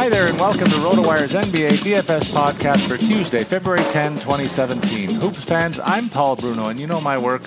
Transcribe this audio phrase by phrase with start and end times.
[0.00, 5.10] Hi there, and welcome to RotoWire's NBA DFS podcast for Tuesday, February 10, 2017.
[5.10, 7.42] Hoops fans, I'm Paul Bruno, and you know my work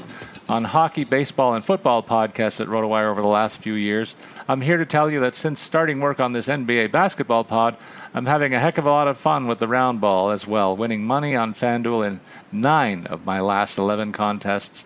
[0.47, 4.15] on hockey, baseball, and football podcasts at RotoWire over the last few years.
[4.47, 7.75] I'm here to tell you that since starting work on this NBA basketball pod,
[8.13, 10.77] I'm having a heck of a lot of fun with the round ball as well,
[10.77, 12.19] winning money on FanDuel in
[12.51, 14.85] nine of my last 11 contests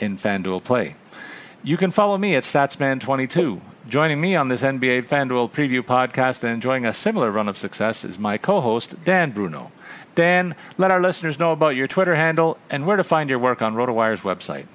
[0.00, 0.96] in FanDuel Play.
[1.62, 3.60] You can follow me at StatsMan22.
[3.88, 8.04] Joining me on this NBA FanDuel preview podcast and enjoying a similar run of success
[8.04, 9.70] is my co host, Dan Bruno.
[10.16, 13.62] Dan, let our listeners know about your Twitter handle and where to find your work
[13.62, 14.66] on RotoWire's website.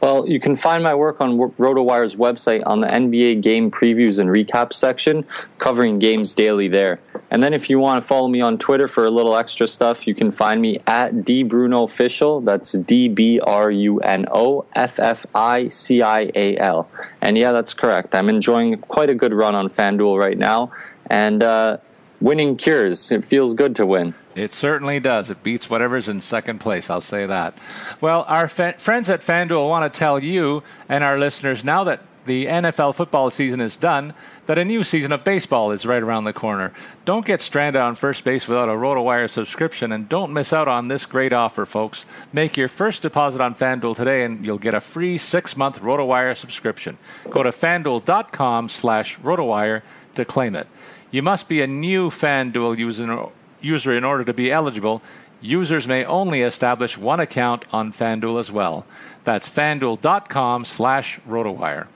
[0.00, 4.30] Well, you can find my work on RotoWire's website on the NBA game previews and
[4.30, 5.26] recaps section,
[5.58, 7.00] covering games daily there.
[7.30, 10.06] And then if you want to follow me on Twitter for a little extra stuff,
[10.06, 12.44] you can find me at dbrunoofficial.
[12.44, 16.88] That's D B R U N O F F I C I A L.
[17.20, 18.14] And yeah, that's correct.
[18.14, 20.70] I'm enjoying quite a good run on FanDuel right now.
[21.10, 21.78] And uh,
[22.20, 23.10] winning cures.
[23.12, 24.14] It feels good to win.
[24.38, 25.30] It certainly does.
[25.30, 27.56] It beats whatever's in second place, I'll say that.
[28.00, 32.00] Well, our fa- friends at FanDuel want to tell you and our listeners now that
[32.28, 34.14] the NFL football season is done,
[34.46, 36.72] that a new season of baseball is right around the corner.
[37.04, 40.86] Don't get stranded on first base without a RotoWire subscription, and don't miss out on
[40.88, 42.06] this great offer, folks.
[42.32, 46.98] Make your first deposit on FanDuel today, and you'll get a free six-month RotoWire subscription.
[47.30, 49.82] Go to FanDuel.com slash RotoWire
[50.14, 50.68] to claim it.
[51.10, 55.02] You must be a new FanDuel user user in order to be eligible,
[55.40, 58.84] users may only establish one account on FanDuel as well.
[59.24, 61.86] That's fanduel.com slash rotowire.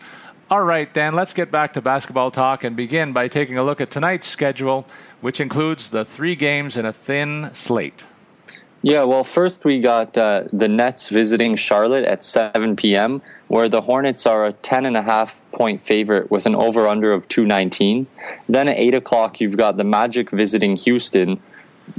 [0.50, 3.80] All right, Dan, let's get back to basketball talk and begin by taking a look
[3.80, 4.86] at tonight's schedule,
[5.22, 8.04] which includes the three games in a thin slate.
[8.82, 13.80] Yeah, well, first we got uh, the Nets visiting Charlotte at 7 p.m., where the
[13.80, 18.06] Hornets are a 10.5 point favorite with an over under of 219.
[18.48, 21.40] Then at 8 o'clock, you've got the Magic visiting Houston,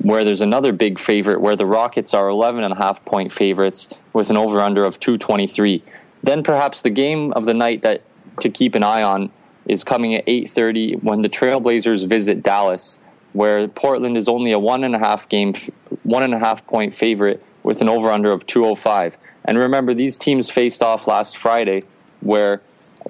[0.01, 3.89] where there's another big favorite where the Rockets are 11 and a half point favorites
[4.11, 5.83] with an over under of 223.
[6.21, 8.01] Then perhaps the game of the night that
[8.39, 9.31] to keep an eye on
[9.65, 12.99] is coming at 8:30 when the Trailblazers visit Dallas,
[13.33, 15.53] where Portland is only a one and a half game,
[16.03, 19.17] one and a half point favorite with an over under of 205.
[19.45, 21.83] And remember, these teams faced off last Friday,
[22.21, 22.61] where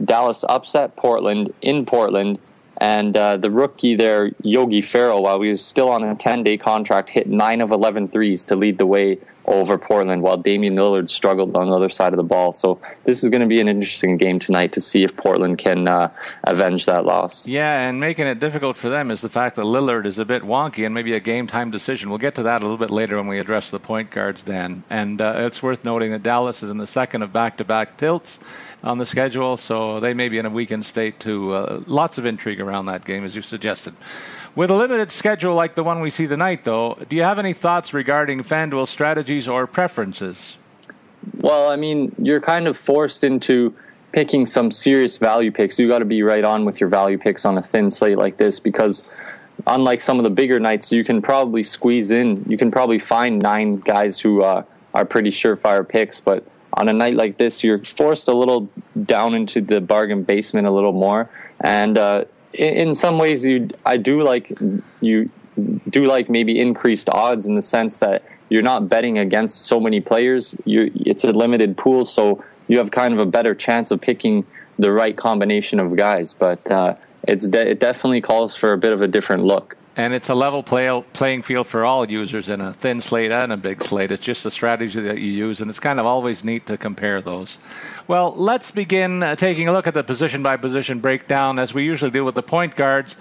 [0.04, 2.40] Dallas upset Portland in Portland
[2.78, 6.58] And uh, the rookie there, Yogi Ferrell, while he was still on a 10 day
[6.58, 11.10] contract, hit 9 of 11 threes to lead the way over Portland, while Damian Lillard
[11.10, 12.54] struggled on the other side of the ball.
[12.54, 15.88] So this is going to be an interesting game tonight to see if Portland can
[15.88, 16.12] uh,
[16.44, 17.46] avenge that loss.
[17.46, 20.44] Yeah, and making it difficult for them is the fact that Lillard is a bit
[20.44, 22.10] wonky and maybe a game time decision.
[22.10, 24.84] We'll get to that a little bit later when we address the point guards, Dan.
[24.90, 27.98] And uh, it's worth noting that Dallas is in the second of back to back
[27.98, 28.40] tilts
[28.84, 31.54] on the schedule, so they may be in a weakened state too.
[31.54, 33.94] Uh, lots of intrigue around that game, as you suggested.
[34.56, 37.54] With a limited schedule like the one we see tonight, though, do you have any
[37.54, 40.58] thoughts regarding FanDuel strategies or preferences?
[41.40, 43.74] Well, I mean, you're kind of forced into
[44.12, 45.80] picking some serious value picks.
[45.80, 48.38] You got to be right on with your value picks on a thin slate like
[48.38, 49.10] this because
[49.66, 52.46] unlike some of the bigger nights, you can probably squeeze in.
[52.48, 54.64] You can probably find nine guys who uh,
[54.94, 58.70] are pretty surefire picks, but on a night like this, you're forced a little
[59.04, 61.28] down into the bargain basement a little more.
[61.60, 64.52] And uh, in, some ways, you I do like
[65.02, 65.30] you
[65.90, 70.02] do like maybe increased odds in the sense that you're not betting against so many
[70.02, 70.56] players.
[70.66, 74.46] You it's a limited pool, so you have kind of a better chance of picking
[74.80, 76.34] the right combination of guys.
[76.34, 76.96] But uh,
[77.28, 79.78] it's de- it definitely calls for a bit of a different look.
[79.96, 83.54] And it's a level play, playing field for all users in a thin slate and
[83.54, 84.12] a big slate.
[84.12, 87.22] It's just the strategy that you use, and it's kind of always neat to compare
[87.22, 87.60] those.
[88.08, 91.86] Well, let's begin uh, taking a look at the position by position breakdown as we
[91.86, 93.16] usually do with the point guards.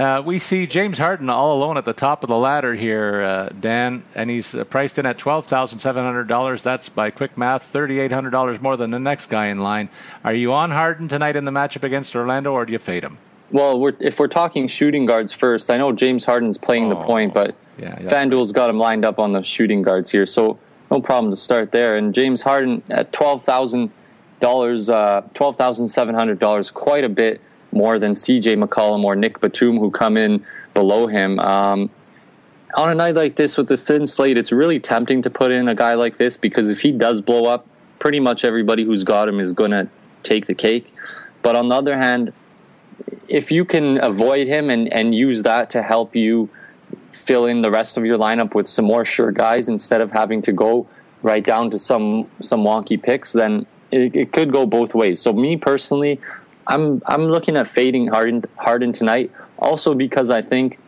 [0.00, 3.48] Uh, we see James Harden all alone at the top of the ladder here, uh,
[3.60, 6.62] Dan, and he's uh, priced in at $12,700.
[6.62, 9.90] That's by quick math, $3,800 more than the next guy in line.
[10.24, 13.18] Are you on Harden tonight in the matchup against Orlando, or do you fade him?
[13.52, 17.04] Well, we're, if we're talking shooting guards first, I know James Harden's playing oh, the
[17.04, 20.58] point, but yeah, FanDuel's got him lined up on the shooting guards here, so
[20.90, 21.96] no problem to start there.
[21.96, 23.90] And James Harden at twelve thousand
[24.38, 27.40] dollars, uh, twelve thousand seven hundred dollars, quite a bit
[27.72, 28.56] more than C.J.
[28.56, 30.44] McCollum or Nick Batum, who come in
[30.74, 31.38] below him.
[31.38, 31.90] Um,
[32.74, 35.68] on a night like this with the thin slate, it's really tempting to put in
[35.68, 37.66] a guy like this because if he does blow up,
[37.98, 39.88] pretty much everybody who's got him is going to
[40.22, 40.92] take the cake.
[41.42, 42.32] But on the other hand,
[43.28, 46.48] if you can avoid him and, and use that to help you
[47.12, 50.42] fill in the rest of your lineup with some more sure guys instead of having
[50.42, 50.86] to go
[51.22, 55.20] right down to some some wonky picks, then it, it could go both ways.
[55.20, 56.20] So me personally,
[56.66, 60.78] I'm I'm looking at fading Harden Harden tonight, also because I think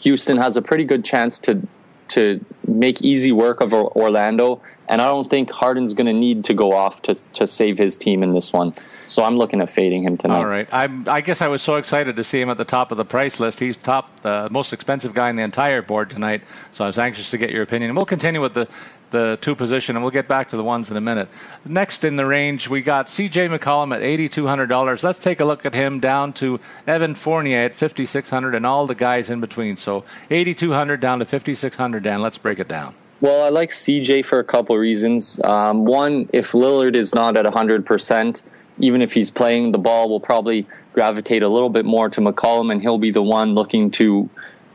[0.00, 1.66] Houston has a pretty good chance to
[2.08, 6.54] to make easy work of Orlando, and I don't think Harden's going to need to
[6.54, 8.74] go off to to save his team in this one.
[9.06, 10.36] So I'm looking at fading him tonight.
[10.36, 10.68] All right.
[10.72, 13.04] I'm, I guess I was so excited to see him at the top of the
[13.04, 13.60] price list.
[13.60, 16.42] He's top, the uh, most expensive guy in the entire board tonight.
[16.72, 17.90] So I was anxious to get your opinion.
[17.90, 18.68] And we'll continue with the
[19.12, 21.28] the two position, and we'll get back to the ones in a minute.
[21.64, 23.48] Next in the range, we got C.J.
[23.48, 25.02] McCollum at $8,200.
[25.04, 28.94] Let's take a look at him down to Evan Fournier at 5600 and all the
[28.94, 29.76] guys in between.
[29.76, 32.94] So 8200 down to 5600 Dan, let's break it down.
[33.20, 35.38] Well, I like CJ for a couple reasons.
[35.44, 38.42] Um, one, if Lillard is not at 100%,
[38.78, 42.72] even if he's playing the ball, will probably gravitate a little bit more to McCollum,
[42.72, 44.28] and he'll be the one looking to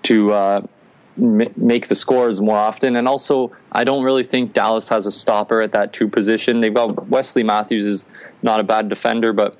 [0.03, 0.61] to uh,
[1.17, 2.95] m- make the scores more often.
[2.95, 6.61] And also, I don't really think Dallas has a stopper at that two position.
[6.61, 8.05] They've got Wesley Matthews is
[8.41, 9.57] not a bad defender, but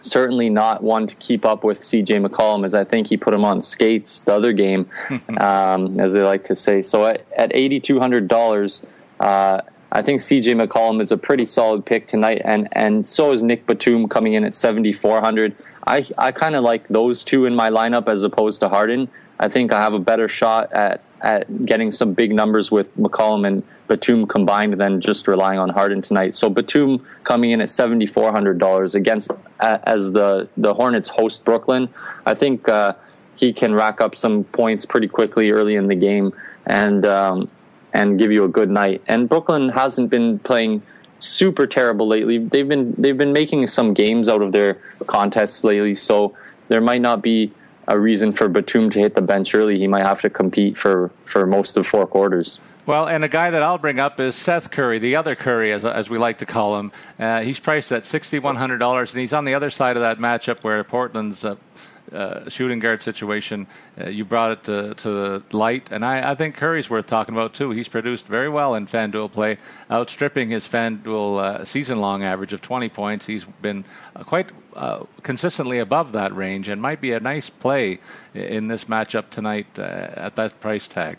[0.00, 3.44] certainly not one to keep up with CJ McCollum, as I think he put him
[3.44, 4.88] on skates the other game,
[5.38, 6.82] um, as they like to say.
[6.82, 8.82] So at, at eighty two hundred dollars.
[9.20, 9.62] Uh,
[9.94, 13.64] I think CJ McCollum is a pretty solid pick tonight, and, and so is Nick
[13.64, 15.54] Batum coming in at 7,400.
[15.86, 19.08] I, I kind of like those two in my lineup as opposed to Harden.
[19.38, 23.46] I think I have a better shot at, at getting some big numbers with McCollum
[23.46, 26.34] and Batum combined than just relying on Harden tonight.
[26.34, 31.44] So Batum coming in at seventy four hundred dollars against as the the Hornets host
[31.44, 31.88] Brooklyn.
[32.24, 32.94] I think uh,
[33.36, 36.32] he can rack up some points pretty quickly early in the game,
[36.64, 37.50] and um,
[37.94, 39.00] and give you a good night.
[39.06, 40.82] And Brooklyn hasn't been playing
[41.20, 42.38] super terrible lately.
[42.38, 44.74] They've been they've been making some games out of their
[45.06, 46.36] contests lately, so
[46.68, 47.52] there might not be
[47.86, 49.78] a reason for Batum to hit the bench early.
[49.78, 52.60] He might have to compete for for most of four quarters.
[52.86, 55.86] Well, and a guy that I'll bring up is Seth Curry, the other Curry, as,
[55.86, 56.92] as we like to call him.
[57.18, 60.84] Uh, he's priced at $6,100, and he's on the other side of that matchup where
[60.84, 61.56] Portland's uh,
[62.12, 63.66] uh, shooting guard situation.
[64.00, 67.34] Uh, you brought it to, to the light, and I, I, think Curry's worth talking
[67.34, 67.70] about too.
[67.70, 69.58] He's produced very well in FanDuel play,
[69.90, 73.26] outstripping his FanDuel uh, season-long average of 20 points.
[73.26, 73.84] He's been
[74.14, 78.00] uh, quite uh, consistently above that range, and might be a nice play
[78.34, 81.18] in this matchup tonight uh, at that price tag.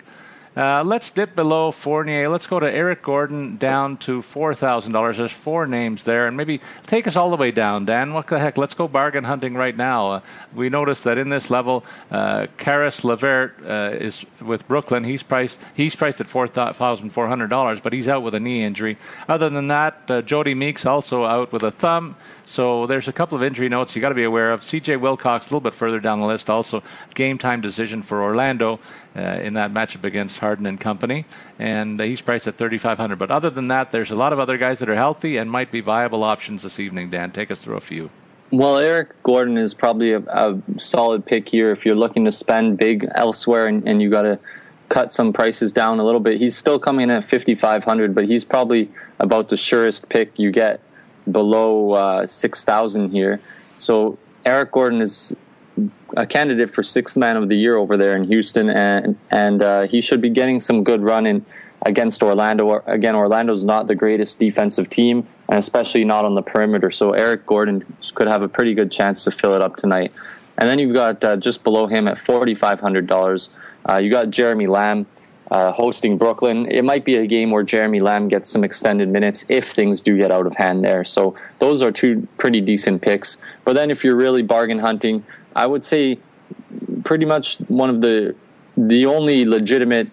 [0.55, 2.29] Uh, let's dip below Fournier.
[2.29, 5.17] Let's go to Eric Gordon down to $4,000.
[5.17, 6.27] There's four names there.
[6.27, 8.13] And maybe take us all the way down, Dan.
[8.13, 8.57] What the heck?
[8.57, 10.11] Let's go bargain hunting right now.
[10.11, 10.21] Uh,
[10.53, 15.03] we noticed that in this level, uh, Caris LeVert uh, is with Brooklyn.
[15.03, 18.97] He's priced he's priced at $4,400, but he's out with a knee injury.
[19.27, 22.15] Other than that, uh, Jodie Meeks also out with a thumb.
[22.45, 24.63] So there's a couple of injury notes you got to be aware of.
[24.63, 24.97] C.J.
[24.97, 26.49] Wilcox a little bit further down the list.
[26.49, 26.83] Also,
[27.13, 28.79] game time decision for Orlando
[29.15, 31.25] uh, in that matchup against Harden and company,
[31.59, 33.17] and uh, he's priced at 3,500.
[33.17, 35.71] But other than that, there's a lot of other guys that are healthy and might
[35.71, 37.09] be viable options this evening.
[37.09, 38.09] Dan, take us through a few.
[38.51, 42.77] Well, Eric Gordon is probably a, a solid pick here if you're looking to spend
[42.77, 44.39] big elsewhere and, and you got to
[44.89, 46.37] cut some prices down a little bit.
[46.39, 50.79] He's still coming in at 5,500, but he's probably about the surest pick you get
[51.31, 53.39] below uh, 6,000 here.
[53.79, 55.35] So Eric Gordon is
[56.15, 59.87] a candidate for sixth man of the year over there in Houston, and and uh,
[59.87, 61.45] he should be getting some good run in
[61.85, 62.81] against Orlando.
[62.85, 66.91] Again, Orlando's not the greatest defensive team, and especially not on the perimeter.
[66.91, 70.13] So Eric Gordon could have a pretty good chance to fill it up tonight.
[70.57, 73.49] And then you've got uh, just below him at forty five hundred dollars.
[73.87, 75.05] Uh, you got Jeremy Lamb
[75.51, 76.65] uh, hosting Brooklyn.
[76.69, 80.17] It might be a game where Jeremy Lamb gets some extended minutes if things do
[80.17, 81.03] get out of hand there.
[81.03, 83.37] So those are two pretty decent picks.
[83.63, 85.23] But then if you're really bargain hunting,
[85.55, 86.19] I would say
[87.03, 88.35] pretty much one of the
[88.77, 90.09] the only legitimate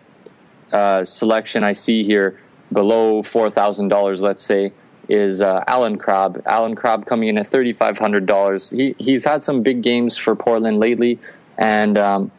[0.73, 2.39] uh, selection I see here
[2.73, 4.73] below four thousand dollars, let's say,
[5.09, 6.43] is uh, Allen Crabbe.
[6.47, 8.71] Allen Crabbe coming in at thirty five hundred dollars.
[8.71, 11.19] He he's had some big games for Portland lately,
[11.59, 12.31] and um,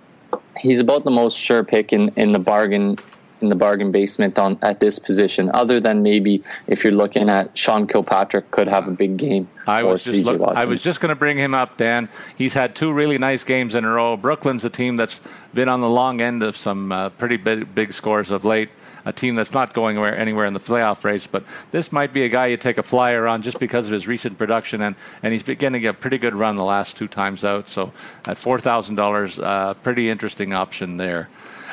[0.59, 2.97] he's about the most sure pick in, in the bargain
[3.43, 5.51] in the bargain basement on at this position.
[5.53, 9.49] Other than maybe if you're looking at Sean Kilpatrick could have a big game.
[9.67, 12.09] I was just look, I was just going to bring him up, Dan.
[12.35, 14.17] He's had two really nice games in a row.
[14.17, 15.19] Brooklyn's a team that's
[15.53, 18.69] been on the long end of some uh, pretty big, big scores of late
[19.05, 21.27] a team that's not going anywhere in the playoff race.
[21.27, 24.07] But this might be a guy you take a flyer on just because of his
[24.07, 27.69] recent production, and, and he's getting a pretty good run the last two times out.
[27.69, 27.93] So
[28.25, 31.29] at $4,000, uh, pretty interesting option there.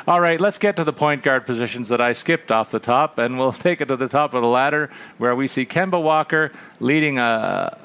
[0.07, 3.19] All right, let's get to the point guard positions that I skipped off the top,
[3.19, 6.51] and we'll take it to the top of the ladder where we see Kemba Walker
[6.79, 7.77] leading a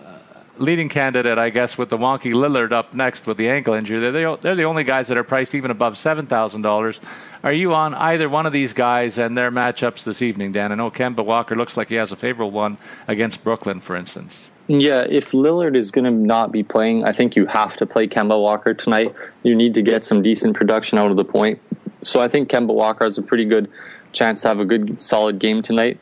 [0.58, 3.98] leading candidate, I guess, with the wonky Lillard up next with the ankle injury.
[3.98, 7.00] They're the, they're the only guys that are priced even above seven thousand dollars.
[7.42, 10.72] Are you on either one of these guys and their matchups this evening, Dan?
[10.72, 14.48] I know Kemba Walker looks like he has a favorable one against Brooklyn, for instance.
[14.68, 18.08] Yeah, if Lillard is going to not be playing, I think you have to play
[18.08, 19.14] Kemba Walker tonight.
[19.44, 21.60] You need to get some decent production out of the point.
[22.02, 23.70] So I think Kemba Walker has a pretty good
[24.12, 26.00] chance to have a good, solid game tonight.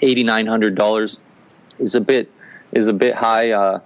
[0.00, 1.18] Eighty nine hundred dollars
[1.78, 2.32] is a bit
[2.72, 3.50] is a bit high.
[3.50, 3.80] Uh,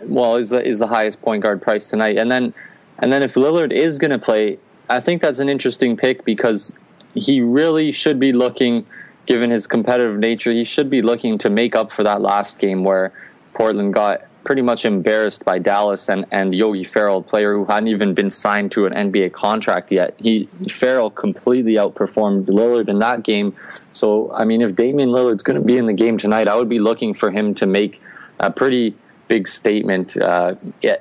[0.00, 2.54] well, is the is the highest point guard price tonight, and then
[2.98, 6.74] and then if Lillard is going to play, I think that's an interesting pick because
[7.14, 8.86] he really should be looking,
[9.26, 12.84] given his competitive nature, he should be looking to make up for that last game
[12.84, 13.12] where
[13.54, 17.88] Portland got pretty much embarrassed by Dallas and, and Yogi Ferrell, a player who hadn't
[17.88, 20.14] even been signed to an NBA contract yet.
[20.18, 23.56] He Ferrell completely outperformed Lillard in that game.
[23.90, 26.68] So I mean, if Damian Lillard's going to be in the game tonight, I would
[26.68, 28.00] be looking for him to make
[28.38, 28.94] a pretty
[29.28, 30.54] big statement uh,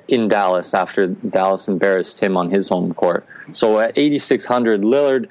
[0.08, 3.25] in Dallas after Dallas embarrassed him on his home court.
[3.51, 5.30] So at 8600, Lillard.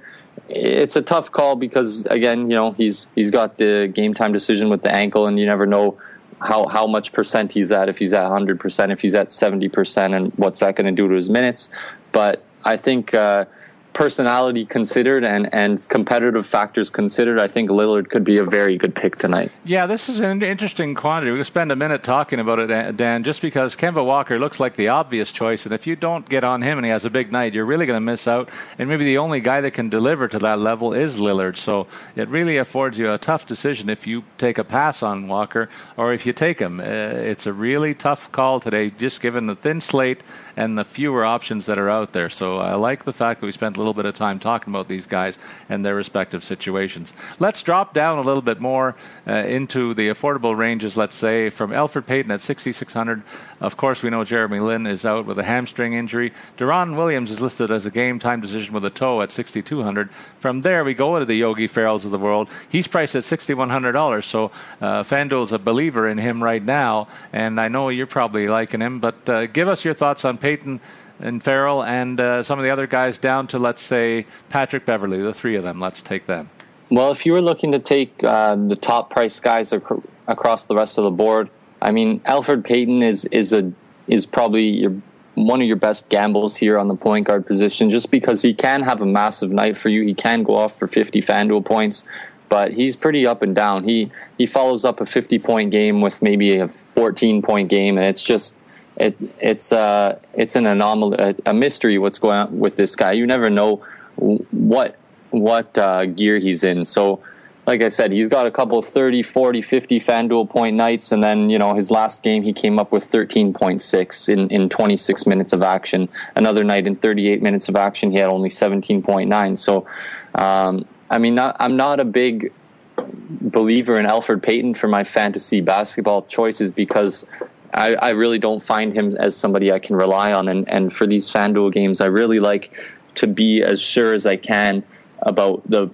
[0.48, 4.70] It's a tough call because again, you know, he's he's got the game time decision
[4.70, 5.98] with the ankle, and you never know
[6.42, 10.32] how how much percent he's at if he's at 100% if he's at 70% and
[10.34, 11.70] what's that going to do to his minutes
[12.10, 13.44] but i think uh,
[13.92, 18.94] personality considered and, and competitive factors considered, I think Lillard could be a very good
[18.94, 19.50] pick tonight.
[19.64, 21.32] Yeah, this is an interesting quantity.
[21.32, 24.88] We'll spend a minute talking about it, Dan, just because Kemba Walker looks like the
[24.88, 25.66] obvious choice.
[25.66, 27.86] And if you don't get on him and he has a big night, you're really
[27.86, 28.50] going to miss out.
[28.78, 31.56] And maybe the only guy that can deliver to that level is Lillard.
[31.56, 35.68] So it really affords you a tough decision if you take a pass on Walker
[35.96, 36.80] or if you take him.
[36.80, 40.22] Uh, it's a really tough call today, just given the thin slate
[40.56, 42.30] and the fewer options that are out there.
[42.30, 44.88] So I like the fact that we spent a little bit of time talking about
[44.88, 47.12] these guys and their respective situations.
[47.38, 51.70] Let's drop down a little bit more uh, into the affordable ranges, let's say, from
[51.70, 53.22] Elfrid Payton at 6,600.
[53.60, 56.32] Of course, we know Jeremy Lin is out with a hamstring injury.
[56.56, 60.10] Deron Williams is listed as a game time decision with a toe at 6,200.
[60.38, 62.48] From there, we go to the Yogi Ferrells of the world.
[62.68, 64.24] He's priced at $6,100.
[64.24, 68.80] So uh, FanDuel's a believer in him right now, and I know you're probably liking
[68.80, 70.80] him, but uh, give us your thoughts on Payton
[71.20, 75.22] and Ferrell and uh, some of the other guys down to, let's say, Patrick Beverley,
[75.22, 75.78] the three of them.
[75.78, 76.50] Let's take them.
[76.90, 79.84] Well, if you were looking to take uh, the top price guys ac-
[80.26, 81.48] across the rest of the board,
[81.80, 83.72] I mean, Elfrid Payton is is a
[84.08, 84.94] is probably your
[85.34, 88.82] one of your best gambles here on the point guard position, just because he can
[88.82, 90.02] have a massive night for you.
[90.02, 92.04] He can go off for 50 FanDuel points,
[92.50, 93.84] but he's pretty up and down.
[93.84, 98.06] He he follows up a 50 point game with maybe a 14 point game, and
[98.06, 98.54] it's just
[98.96, 103.12] it it's uh it's an anomaly, a, a mystery what's going on with this guy.
[103.12, 103.84] You never know
[104.16, 104.96] what
[105.30, 106.84] what uh, gear he's in.
[106.84, 107.22] So
[107.66, 111.12] like I said, he's got a couple 30, 40, 50 FanDuel point nights.
[111.12, 115.26] And then, you know, his last game, he came up with 13.6 in, in 26
[115.26, 116.08] minutes of action.
[116.34, 119.56] Another night in 38 minutes of action, he had only 17.9.
[119.56, 119.86] So,
[120.34, 122.52] um, I mean, not, I'm not a big
[122.96, 127.24] believer in Elfrid Payton for my fantasy basketball choices because
[127.74, 130.48] I, I really don't find him as somebody I can rely on.
[130.48, 132.72] And, and for these FanDuel games, I really like
[133.16, 134.82] to be as sure as I can
[135.20, 135.90] about the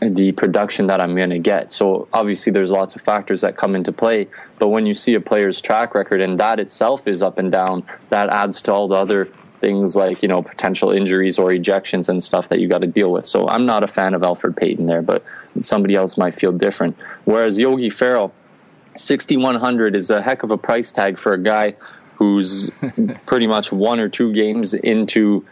[0.00, 1.72] the production that I'm going to get.
[1.72, 5.20] So obviously there's lots of factors that come into play, but when you see a
[5.20, 8.94] player's track record and that itself is up and down, that adds to all the
[8.94, 9.26] other
[9.60, 13.12] things like, you know, potential injuries or ejections and stuff that you got to deal
[13.12, 13.26] with.
[13.26, 15.22] So I'm not a fan of Elfrid Payton there, but
[15.60, 16.96] somebody else might feel different.
[17.24, 18.32] Whereas Yogi Ferrell
[18.96, 21.74] 6100 is a heck of a price tag for a guy
[22.16, 22.70] who's
[23.26, 25.44] pretty much one or two games into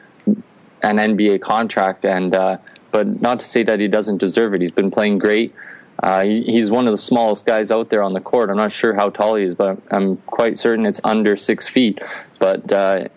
[0.82, 2.58] an NBA contract and uh,
[2.90, 4.60] but not to say that he doesn't deserve it.
[4.60, 5.54] He's been playing great.
[6.02, 8.50] Uh, he, he's one of the smallest guys out there on the court.
[8.50, 12.00] I'm not sure how tall he is, but I'm quite certain it's under six feet.
[12.38, 13.08] But uh,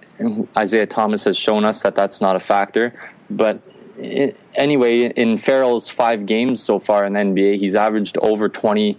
[0.58, 2.94] Isaiah Thomas has shown us that that's not a factor.
[3.30, 3.62] But
[3.98, 8.94] it, anyway, in Ferrell's five games so far in the NBA, he's averaged over 20,
[8.94, 8.98] uh,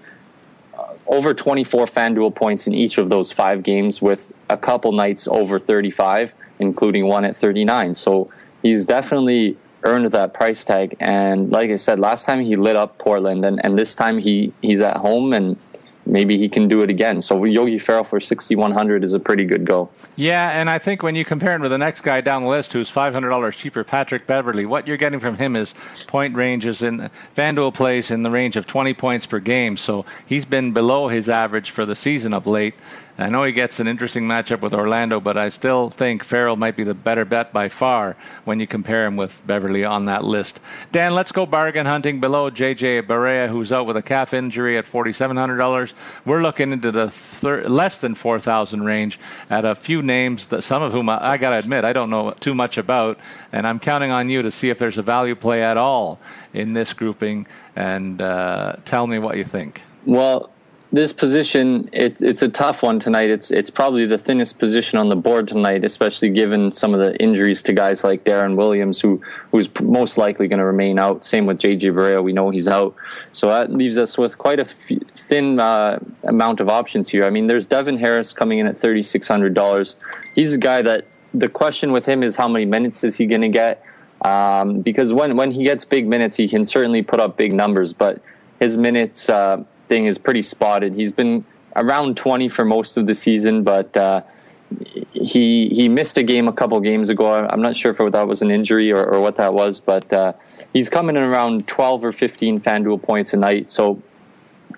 [1.07, 5.59] over 24 FanDuel points in each of those five games, with a couple nights over
[5.59, 7.95] 35, including one at 39.
[7.95, 8.31] So
[8.63, 10.97] he's definitely earned that price tag.
[11.01, 14.53] And like I said, last time he lit up Portland, and, and this time he,
[14.63, 15.57] he's at home and
[16.07, 17.23] maybe he can do it again.
[17.23, 19.91] So Yogi Ferrell for 6,100 is a pretty good go.
[20.17, 22.73] Yeah, and I think when you compare him with the next guy down the list
[22.73, 25.75] who's $500 cheaper, Patrick Beverley, what you're getting from him is
[26.07, 29.77] point ranges in FanDuel plays in the range of 20 points per game.
[29.77, 32.75] So he's been below his average for the season of late.
[33.19, 36.77] I know he gets an interesting matchup with Orlando, but I still think Ferrell might
[36.77, 40.61] be the better bet by far when you compare him with Beverley on that list.
[40.93, 44.87] Dan, let's go bargain hunting below JJ Barea, who's out with a calf injury at
[44.87, 45.93] $4,700.
[46.25, 50.83] We're looking into the thir- less than 4,000 range at a few names, that some
[50.83, 53.19] of whom I, I got to admit I don't know too much about,
[53.53, 56.19] and I'm counting on you to see if there's a value play at all
[56.55, 59.83] in this grouping and uh, tell me what you think.
[60.07, 60.51] Well,
[60.93, 63.31] this position, it, it's a tough one tonight.
[63.31, 67.17] It's it's probably the thinnest position on the board tonight, especially given some of the
[67.17, 71.25] injuries to guys like Deron Williams, who who's most likely going to remain out.
[71.25, 72.95] Same with JJ Barea, we know he's out,
[73.33, 77.25] so that leaves us with quite a f- thin uh, amount of options here.
[77.25, 79.97] I mean, there's Devin Harris coming in at thirty six hundred dollars.
[80.35, 83.41] He's a guy that the question with him is how many minutes is he going
[83.41, 83.83] to get?
[84.27, 87.95] Um, because when when he gets big minutes, he can certainly put up big numbers,
[87.95, 88.21] but
[88.61, 89.31] his minutes.
[89.31, 90.95] Uh, thing is pretty spotted.
[90.95, 91.45] He's been
[91.77, 94.23] around 20 for most of the season, but uh,
[95.13, 97.27] he he missed a game a couple games ago.
[97.31, 100.33] I'm not sure if that was an injury or, or what that was, but uh,
[100.73, 103.69] he's coming in around 12 or 15 FanDuel points a night.
[103.69, 104.03] So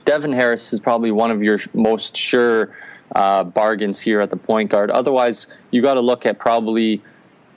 [0.05, 2.77] Devin Harris is probably one of your most sure
[3.14, 4.90] uh, bargains here at the point guard.
[4.90, 7.00] Otherwise, you got to look at probably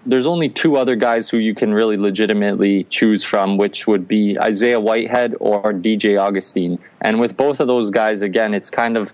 [0.08, 4.40] there's only two other guys who you can really legitimately choose from, which would be
[4.40, 6.80] Isaiah Whitehead or DJ Augustin.
[7.02, 9.14] And with both of those guys, again, it's kind of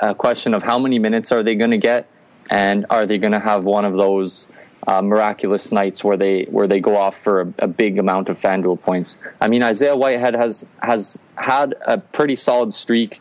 [0.00, 2.08] a question of how many minutes are they going to get,
[2.48, 4.46] and are they going to have one of those
[4.86, 8.38] uh, miraculous nights where they where they go off for a, a, big amount of
[8.38, 9.16] FanDuel points.
[9.38, 13.20] I mean, Isaiah Whitehead has has had a pretty solid streak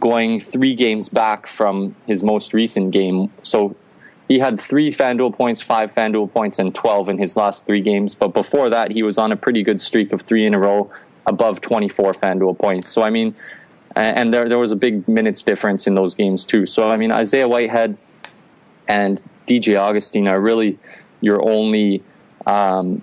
[0.00, 3.30] going three games back from his most recent game.
[3.44, 3.76] So
[4.28, 8.14] he had three FanDuel points, five FanDuel points, and 12 in his last three games.
[8.14, 10.90] But before that, he was on a pretty good streak of three in a row
[11.26, 12.90] above 24 FanDuel points.
[12.90, 13.34] So, I mean,
[13.96, 16.66] and there, there was a big minutes difference in those games, too.
[16.66, 17.96] So, I mean, Isaiah Whitehead
[18.86, 20.78] and DJ Augustin are really
[21.22, 22.02] your only
[22.46, 23.02] um,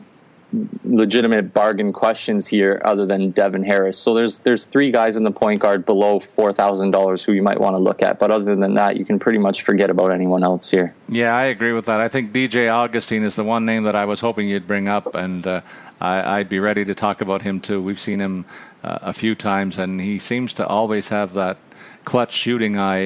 [0.83, 3.97] legitimate bargain questions here other than Devin Harris.
[3.97, 7.41] So there's there's three guys in the point guard below four thousand dollars who you
[7.41, 8.19] might want to look at.
[8.19, 10.95] But other than that, you can pretty much forget about anyone else here.
[11.09, 11.99] Yeah, I agree with that.
[11.99, 15.15] I think DJ Augustin is the one name that I was hoping you'd bring up,
[15.15, 15.61] and uh,
[16.01, 17.81] I, would be ready to talk about him too.
[17.81, 18.45] We've seen him
[18.83, 21.57] uh, a few times, and he seems to always have that
[22.05, 23.01] clutch shooting eye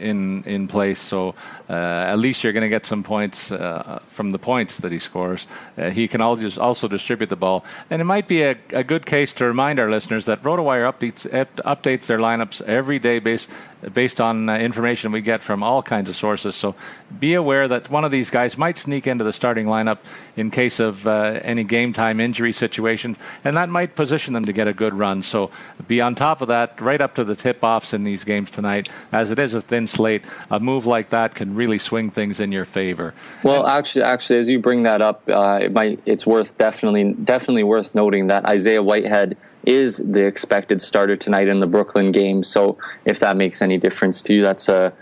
[0.00, 1.00] in in place.
[1.00, 1.34] So
[1.68, 4.98] uh, at least you're going to get some points uh, from the points that he
[4.98, 5.48] scores.
[5.76, 9.34] Uh, he can also distribute the ball, and it might be a, a good case
[9.34, 11.26] to remind our listeners that RotoWire updates
[11.64, 13.48] updates their lineups every day based
[13.92, 16.54] based on uh, information we get from all kinds of sources.
[16.54, 16.74] So
[17.20, 19.98] be aware that one of these guys might sneak into the starting lineup
[20.36, 24.52] in case of uh, any game time injury situation, and that might position them to
[24.52, 25.22] get a good run.
[25.22, 25.50] So
[25.86, 28.88] be on top of that right up to the tip offs in these games tonight.
[29.12, 32.52] As it is a thin slate, a move like that can really swing things in
[32.52, 33.14] your favor.
[33.42, 37.12] Well, and, actually, actually, as you bring that up, uh, it might it's worth definitely
[37.12, 42.42] definitely worth noting that Isaiah Whitehead is the expected starter tonight in the Brooklyn game.
[42.42, 44.92] So if that makes any difference to you, that's a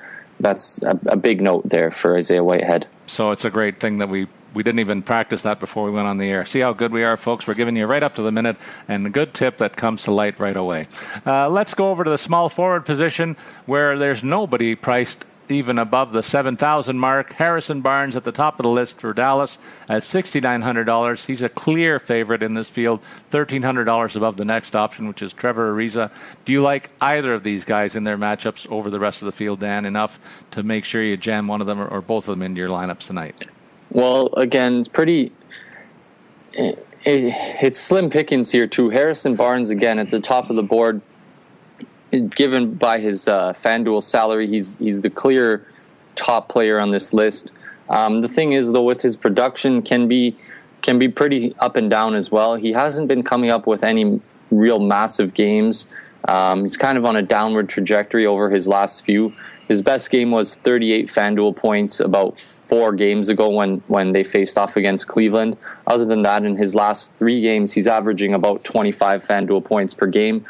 [0.40, 2.88] that's a, a big note there for Isaiah Whitehead.
[3.06, 6.06] So it's a great thing that we we didn't even practice that before we went
[6.06, 6.46] on the air.
[6.46, 7.46] See how good we are, folks.
[7.46, 8.56] We're giving you right up to the minute
[8.88, 10.86] and a good tip that comes to light right away.
[11.26, 16.12] Uh, let's go over to the small forward position where there's nobody priced even above
[16.12, 17.32] the 7,000 mark.
[17.34, 21.26] Harrison Barnes at the top of the list for Dallas at $6,900.
[21.26, 25.74] He's a clear favorite in this field, $1,300 above the next option, which is Trevor
[25.74, 26.10] Ariza.
[26.44, 29.32] Do you like either of these guys in their matchups over the rest of the
[29.32, 30.18] field, Dan, enough
[30.52, 33.06] to make sure you jam one of them or, both of them into your lineups
[33.06, 33.46] tonight?
[33.90, 35.32] Well, again, it's pretty.
[36.52, 38.90] It, it, it's slim pickings here, too.
[38.90, 41.00] Harrison Barnes, again, at the top of the board
[42.20, 45.66] given by his uh, FanDuel salary, he's he's the clear
[46.14, 47.50] top player on this list.
[47.88, 50.36] Um, the thing is, though, with his production, can be
[50.82, 52.56] can be pretty up and down as well.
[52.56, 55.86] He hasn't been coming up with any real massive games.
[56.28, 59.32] Um, he's kind of on a downward trajectory over his last few.
[59.68, 64.58] His best game was 38 FanDuel points about four games ago when, when they faced
[64.58, 65.56] off against Cleveland.
[65.86, 70.06] Other than that, in his last three games, he's averaging about 25 FanDuel points per
[70.06, 70.44] game.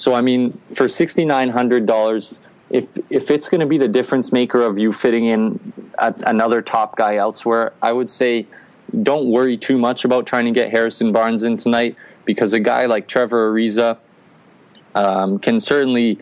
[0.00, 3.88] So I mean, for sixty nine hundred dollars, if if it's going to be the
[3.88, 8.46] difference maker of you fitting in another top guy elsewhere, I would say
[9.02, 12.86] don't worry too much about trying to get Harrison Barnes in tonight because a guy
[12.86, 13.98] like Trevor Ariza
[14.94, 16.18] um, can certainly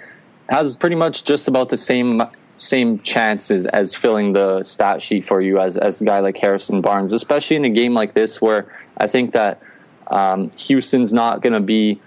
[0.48, 2.20] has pretty much just about the same
[2.58, 6.80] same chances as filling the stat sheet for you as as a guy like Harrison
[6.80, 9.62] Barnes, especially in a game like this where I think that
[10.08, 12.00] um, Houston's not going to be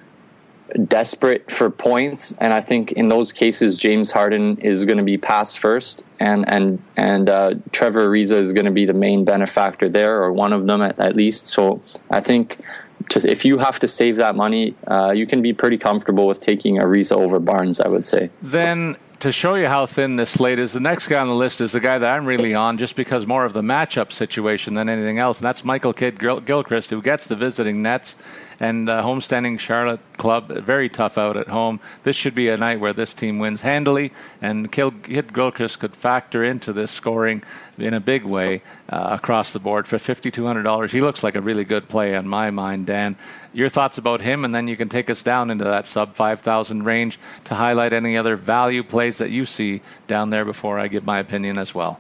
[0.88, 5.18] desperate for points, and I think in those cases James Harden is going to be
[5.18, 9.90] passed first, and and and uh, Trevor Ariza is going to be the main benefactor
[9.90, 11.48] there, or one of them at, at least.
[11.48, 12.64] So I think
[13.10, 16.42] to, if you have to save that money, uh, you can be pretty comfortable with
[16.42, 17.80] taking Ariza over Barnes.
[17.80, 18.30] I would say.
[18.42, 21.62] Then to show you how thin this slate is, the next guy on the list
[21.62, 24.90] is the guy that I'm really on just because more of the matchup situation than
[24.90, 28.16] anything else, and that's Michael Kidd Gilchrist, who gets the visiting Nets
[28.62, 30.50] and uh, homestanding Charlotte club.
[30.50, 31.80] Very tough out at home.
[32.04, 36.44] This should be a night where this team wins handily, and Kidd Gilchrist could factor
[36.44, 37.42] into this scoring
[37.80, 40.92] in a big way uh, across the board for $5,200.
[40.92, 43.16] He looks like a really good play on my mind, Dan.
[43.52, 46.84] Your thoughts about him, and then you can take us down into that sub 5,000
[46.84, 51.04] range to highlight any other value plays that you see down there before I give
[51.04, 52.00] my opinion as well.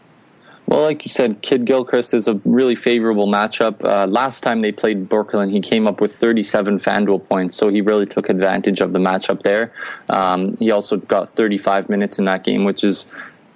[0.71, 3.83] Well, like you said, Kidd Gilchrist is a really favorable matchup.
[3.83, 7.81] Uh, last time they played Brooklyn, he came up with 37 FanDuel points, so he
[7.81, 9.73] really took advantage of the matchup there.
[10.07, 13.05] Um, he also got 35 minutes in that game, which is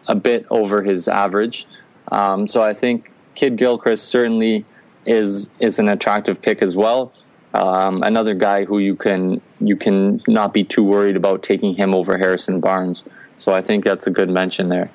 [0.07, 1.65] a bit over his average.
[2.11, 4.65] Um, so I think Kidd Gilchrist certainly
[5.05, 7.13] is is an attractive pick as well.
[7.53, 11.93] Um, another guy who you can you can not be too worried about taking him
[11.93, 13.05] over Harrison Barnes.
[13.37, 14.91] So I think that's a good mention there.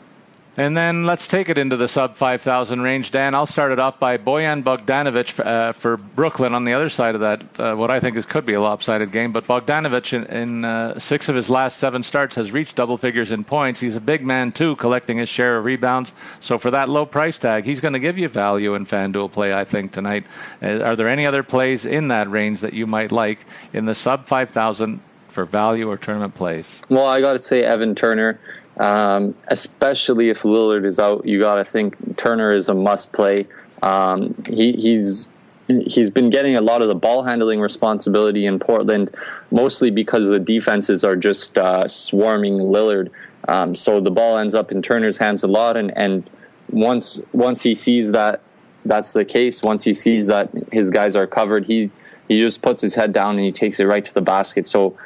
[0.56, 3.12] And then let's take it into the sub 5,000 range.
[3.12, 7.14] Dan, I'll start it off by Bojan Bogdanovic uh, for Brooklyn on the other side
[7.14, 9.32] of that, uh, what I think is could be a lopsided game.
[9.32, 13.30] But Bogdanovic, in, in uh, six of his last seven starts, has reached double figures
[13.30, 13.78] in points.
[13.78, 16.12] He's a big man, too, collecting his share of rebounds.
[16.40, 19.54] So for that low price tag, he's going to give you value in FanDuel play,
[19.54, 20.26] I think, tonight.
[20.60, 23.38] Uh, are there any other plays in that range that you might like
[23.72, 26.80] in the sub 5,000 for value or tournament plays?
[26.88, 28.40] Well, I got to say, Evan Turner.
[28.80, 33.46] Um, especially if Lillard is out, you got to think Turner is a must play.
[33.82, 35.28] Um, he, he's
[35.68, 39.14] he's been getting a lot of the ball handling responsibility in Portland,
[39.50, 43.10] mostly because the defenses are just uh, swarming Lillard.
[43.48, 46.28] Um, so the ball ends up in Turner's hands a lot, and, and
[46.70, 48.40] once once he sees that
[48.86, 51.90] that's the case, once he sees that his guys are covered, he
[52.28, 54.66] he just puts his head down and he takes it right to the basket.
[54.66, 54.96] So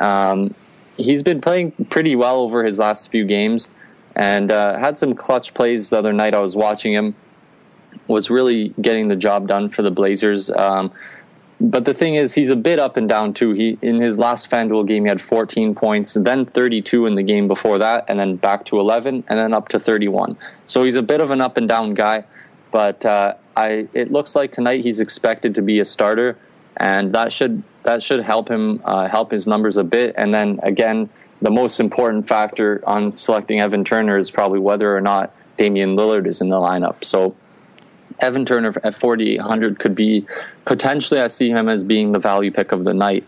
[0.00, 0.54] um,
[0.96, 3.70] he's been playing pretty well over his last few games
[4.14, 6.34] and uh, had some clutch plays the other night.
[6.34, 7.14] I was watching him,
[8.06, 10.50] was really getting the job done for the Blazers.
[10.50, 10.92] Um,
[11.60, 13.52] but the thing is, he's a bit up and down too.
[13.52, 17.46] He in his last FanDuel game, he had 14 points, then 32 in the game
[17.46, 20.36] before that, and then back to 11, and then up to 31.
[20.66, 22.24] So he's a bit of an up and down guy.
[22.72, 26.36] But uh, I, it looks like tonight he's expected to be a starter,
[26.78, 30.14] and that should that should help him uh, help his numbers a bit.
[30.16, 31.08] And then again,
[31.40, 36.26] the most important factor on selecting Evan Turner is probably whether or not Damian Lillard
[36.26, 37.04] is in the lineup.
[37.04, 37.34] So
[38.20, 40.26] Evan Turner at 4,800 could be
[40.64, 41.20] potentially.
[41.20, 43.26] I see him as being the value pick of the night.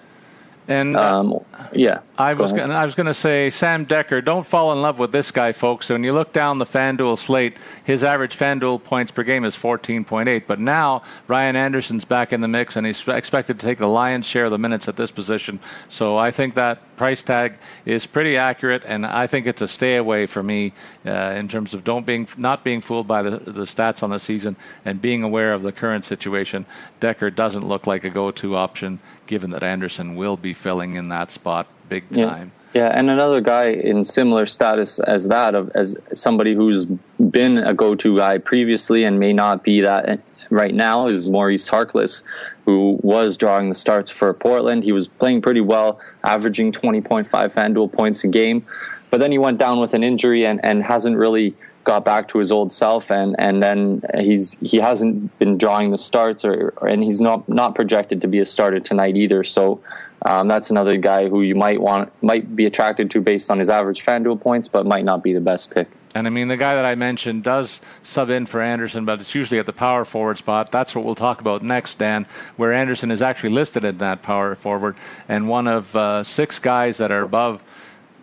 [0.67, 4.25] And um, yeah, I was gonna, I was going to say Sam Dekker.
[4.25, 5.91] Don't fall in love with this guy, folks.
[5.91, 10.45] When you look down the FanDuel slate, his average FanDuel points per game is 14.8.
[10.47, 14.27] But now Ryan Anderson's back in the mix, and he's expected to take the lion's
[14.27, 15.61] share of the minutes at this position.
[15.91, 17.55] So I think that price tag
[17.85, 20.73] is pretty accurate, and I think it's a stay away for me
[21.07, 24.19] uh, in terms of don't being not being fooled by the, the stats on the
[24.19, 26.67] season and being aware of the current situation.
[27.01, 31.31] Dekker doesn't look like a go-to option given that Anderson will be filling in that
[31.31, 32.53] spot big time.
[32.55, 32.61] Yeah.
[32.75, 36.87] Yeah, and another guy in similar status as that of as somebody who's
[37.31, 40.21] been a go-to guy previously and may not be that
[40.55, 42.23] right now is Maurice Harkless,
[42.65, 44.85] who was drawing the starts for Portland.
[44.85, 48.65] He was playing pretty well, averaging 20.5 FanDuel points a game,
[49.11, 52.39] but then he went down with an injury and, and hasn't really got back to
[52.39, 57.05] his old self and and then he's he hasn't been drawing the starts or, and
[57.05, 59.83] he's not not projected to be a starter tonight either so
[60.25, 63.69] um, that's another guy who you might want might be attracted to based on his
[63.69, 65.89] average FanDuel points, but might not be the best pick.
[66.15, 69.35] And I mean, the guy that I mentioned does sub in for Anderson, but it's
[69.35, 70.71] usually at the power forward spot.
[70.71, 74.55] That's what we'll talk about next, Dan, where Anderson is actually listed at that power
[74.55, 74.97] forward
[75.29, 77.63] and one of uh, six guys that are above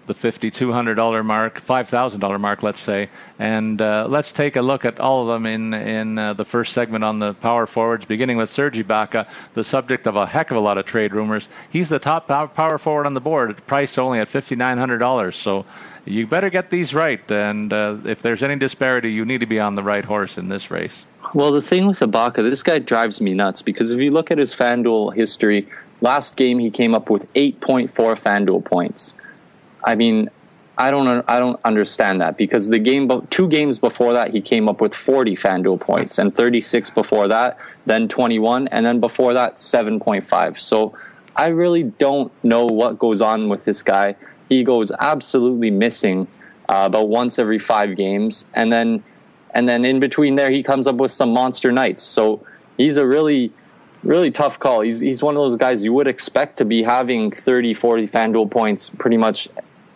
[0.08, 3.10] the $5,200 mark, $5,000 mark, let's say.
[3.40, 6.74] And uh, let's take a look at all of them in, in uh, the first
[6.74, 10.58] segment on the power forwards, beginning with Serge Ibaka, the subject of a heck of
[10.58, 11.48] a lot of trade rumors.
[11.70, 15.34] He's the top power forward on the board, priced only at $5,900.
[15.34, 15.66] So
[16.06, 17.32] you better get these right.
[17.32, 20.48] And uh, if there's any disparity, you need to be on the right horse in
[20.50, 21.06] this race.
[21.34, 24.38] Well, the thing with Ibaka, this guy drives me nuts because if you look at
[24.38, 25.68] his FanDuel history,
[26.02, 29.14] last game he came up with 8.4 FanDuel points.
[29.84, 30.30] I mean,
[30.78, 34.68] I don't I don't understand that because the game two games before that he came
[34.70, 39.58] up with 40 FanDuel points and 36 before that, then 21 and then before that
[39.58, 40.58] 7.5.
[40.58, 40.98] So
[41.36, 44.16] I really don't know what goes on with this guy.
[44.50, 46.28] He goes absolutely missing
[46.68, 49.04] uh, about once every 5 games and then
[49.54, 52.02] and then in between there he comes up with some monster nights.
[52.02, 52.44] So
[52.78, 53.52] he's a really
[54.04, 54.82] really tough call.
[54.82, 58.50] He's he's one of those guys you would expect to be having 30 40 FanDuel
[58.50, 59.48] points pretty much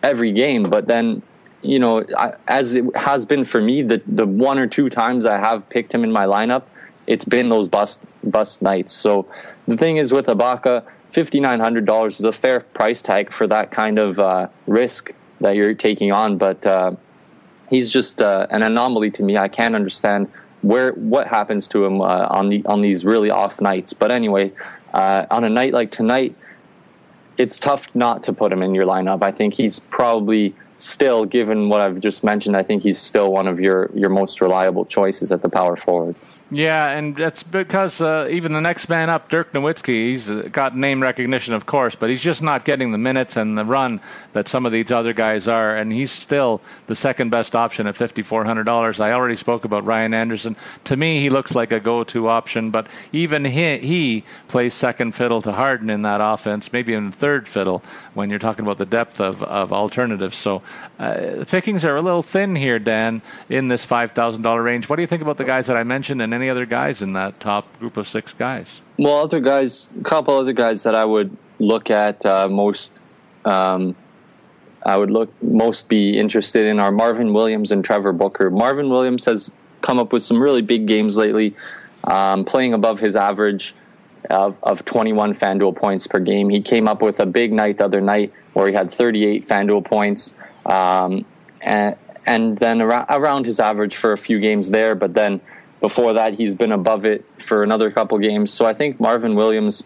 [0.06, 0.64] every game.
[0.76, 1.22] But then,
[1.62, 5.26] you know, I, as it has been for me, the the one or two times
[5.26, 6.64] I have picked him in my lineup,
[7.08, 8.94] it's been those bust bust nights.
[8.94, 9.28] So
[9.68, 13.48] the thing is with Ibaka, fifty nine hundred dollars is a fair price tag for
[13.48, 16.38] that kind of uh, risk that you're taking on.
[16.38, 16.96] But uh,
[17.70, 19.38] he's just uh, an anomaly to me.
[19.38, 20.30] I can't understand
[20.62, 23.94] where what happens to him uh, on the on these really off nights.
[23.94, 24.52] But anyway,
[24.94, 26.36] uh, on a night like tonight
[27.38, 29.24] it's tough not to put him in your lineup.
[29.24, 33.48] I think he's probably still, given what I've just mentioned, I think he's still one
[33.48, 36.16] of your, your most reliable choices at the power forward.
[36.52, 41.02] Yeah, and that's because uh, even the next man up, Dirk Nowitzki, he's got name
[41.02, 44.00] recognition, of course, but he's just not getting the minutes and the run
[44.34, 47.96] that some of these other guys are, and he's still the second best option at
[47.96, 49.00] $5,400.
[49.00, 50.56] I already spoke about Ryan Anderson.
[50.84, 55.42] To me, he looks like a go-to option, but even he, he plays second fiddle
[55.42, 57.82] to Harden in that offense, maybe in third fiddle
[58.14, 60.36] when you're talking about the depth of, of alternatives.
[60.36, 60.62] So
[61.00, 64.90] uh, the pickings are a little thin here, Dan, in this $5,000 range.
[64.90, 67.14] What do you think about the guys that I mentioned and any other guys in
[67.14, 68.82] that top group of six guys?
[68.98, 73.00] Well, other guys, a couple other guys that I would look at uh, most.
[73.44, 73.96] Um,
[74.86, 78.52] I would look most be interested in are Marvin Williams and Trevor Booker.
[78.52, 79.52] Marvin Williams has
[79.82, 81.56] come up with some really big games lately,
[82.04, 83.76] um, playing above his average
[84.30, 86.50] of, of 21 FanDuel points per game.
[86.50, 89.86] He came up with a big night the other night where he had 38 FanDuel
[89.86, 90.34] points,
[90.66, 91.26] um,
[91.62, 94.96] and, and then around, around his average for a few games there.
[94.96, 95.42] But then
[95.82, 98.52] before that, he's been above it for another couple games.
[98.52, 99.84] So I think Marvin Williams,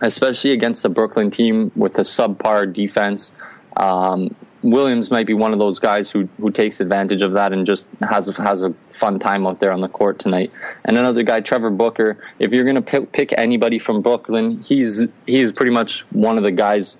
[0.00, 3.32] especially against the Brooklyn team with a subpar defense,
[3.76, 7.64] um, Williams might be one of those guys who who takes advantage of that and
[7.64, 10.50] just has has a fun time out there on the court tonight.
[10.84, 12.18] And another guy, Trevor Booker.
[12.38, 16.50] If you're going to pick anybody from Brooklyn, he's he's pretty much one of the
[16.50, 16.98] guys.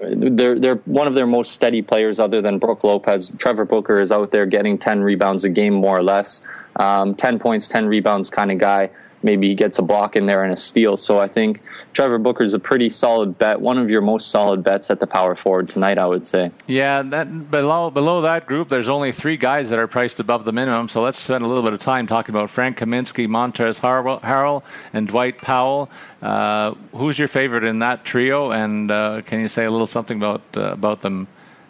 [0.00, 3.30] They're they're one of their most steady players, other than Brook Lopez.
[3.38, 6.42] Trevor Booker is out there getting ten rebounds a game, more or less
[6.78, 8.90] um, 10 points, 10 rebounds kind of guy.
[9.22, 10.96] Maybe he gets a block in there and a steal.
[10.96, 14.62] So I think Trevor Booker is a pretty solid bet, one of your most solid
[14.62, 16.52] bets at the power forward tonight, I would say.
[16.66, 20.52] Yeah, that below below that group, there's only three guys that are priced above the
[20.52, 20.88] minimum.
[20.88, 23.80] So let's spend a little bit of time talking about Frank Kaminsky, Montrezl
[24.20, 25.90] Harrell, and Dwight Powell.
[26.22, 28.50] Uh, who's your favorite in that trio?
[28.52, 31.26] And uh, can you say a little something about uh, about them?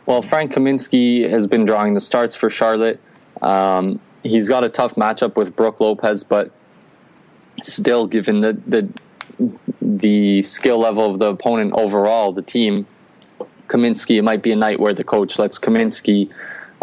[0.07, 2.99] Well, Frank Kaminsky has been drawing the starts for Charlotte.
[3.43, 6.51] Um, he's got a tough matchup with Brook Lopez, but
[7.63, 8.89] still, given the the
[9.81, 12.87] the skill level of the opponent overall, the team,
[13.69, 16.31] Kaminsky, it might be a night where the coach lets Kaminsky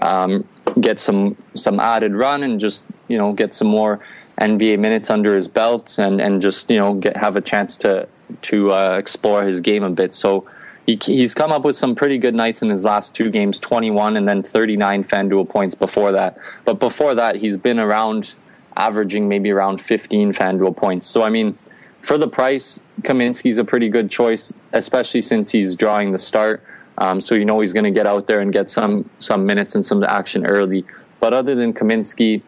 [0.02, 0.48] um,
[0.80, 4.00] get some some added run and just you know get some more
[4.40, 8.08] NBA minutes under his belt and and just you know get have a chance to
[8.44, 10.14] to uh, explore his game a bit.
[10.14, 10.48] So.
[10.88, 14.18] He, he's come up with some pretty good nights in his last two games 21
[14.18, 16.38] and then 39 FanDuel points before that.
[16.64, 18.36] But before that, he's been around
[18.78, 21.08] averaging maybe around 15 FanDuel points.
[21.08, 21.58] So, I mean,
[22.02, 26.64] for the price, Kaminsky's a pretty good choice, especially since he's drawing the start.
[26.98, 29.76] Um, so you know he's going to get out there and get some some minutes
[29.76, 30.86] and some action early.
[31.20, 32.42] But other than Kaminsky,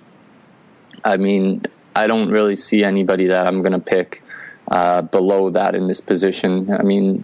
[1.03, 1.63] I mean,
[1.95, 4.23] I don't really see anybody that I'm going to pick
[4.69, 6.71] uh, below that in this position.
[6.71, 7.23] I mean,